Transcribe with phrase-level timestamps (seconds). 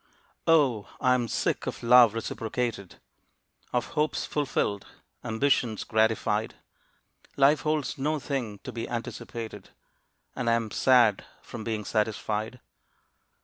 [0.47, 2.95] Oh, I am sick of love reciprocated,
[3.71, 4.87] Of hopes fulfilled,
[5.23, 6.55] ambitions gratified.
[7.37, 9.69] Life holds no thing to be anticipated,
[10.35, 12.59] And I am sad from being satisfied.